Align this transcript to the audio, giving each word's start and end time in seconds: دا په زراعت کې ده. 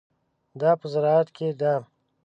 دا 0.61 0.71
په 0.79 0.85
زراعت 0.93 1.27
کې 1.35 1.47
ده. 1.59 1.73